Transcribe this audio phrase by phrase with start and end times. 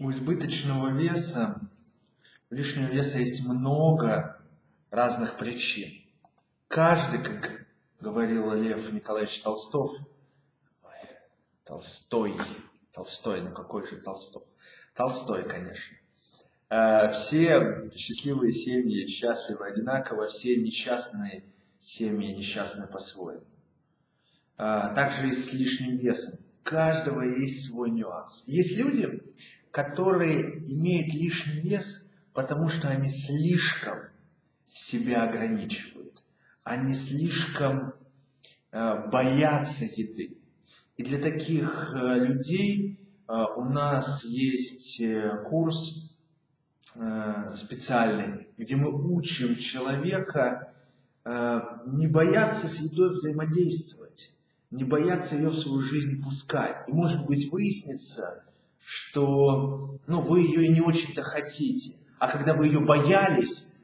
[0.00, 1.60] У избыточного веса,
[2.50, 4.42] лишнего веса есть много
[4.90, 6.02] разных причин.
[6.66, 7.64] Каждый, как
[8.00, 9.90] говорил Лев Николаевич Толстов,
[10.82, 10.90] ой,
[11.64, 12.36] Толстой,
[12.92, 14.42] Толстой, ну какой же Толстов?
[14.94, 15.96] Толстой, конечно.
[16.70, 21.44] Э, все счастливые семьи счастливы одинаково, все несчастные
[21.80, 23.44] семьи несчастны по-своему.
[24.58, 26.40] Э, также и с лишним весом.
[26.60, 28.42] У каждого есть свой нюанс.
[28.46, 29.22] Есть люди,
[29.74, 34.02] которые имеют лишний вес, потому что они слишком
[34.72, 36.22] себя ограничивают.
[36.62, 37.92] Они слишком
[38.70, 40.38] э, боятся еды.
[40.96, 45.02] И для таких э, людей э, у нас есть
[45.48, 46.12] курс
[47.56, 50.72] специальный, где мы учим человека
[51.24, 54.32] не бояться с едой взаимодействовать,
[54.70, 56.84] не бояться ее в свою жизнь пускать.
[56.86, 58.44] И может быть выяснится,
[58.84, 61.96] что ну, вы ее и не очень-то хотите.
[62.18, 63.74] А когда вы ее боялись,